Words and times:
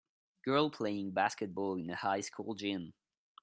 Girl 0.43 0.71
playing 0.71 1.11
basketball 1.11 1.77
in 1.77 1.87
a 1.91 1.95
high 1.95 2.21
school 2.21 2.55
gym 2.55 2.93